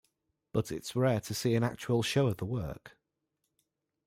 But 0.51 0.71
it's 0.71 0.95
rare 0.95 1.19
to 1.21 1.33
see 1.35 1.53
an 1.53 1.61
actual 1.61 2.01
show 2.01 2.25
of 2.25 2.37
the 2.37 2.45
work. 2.45 2.97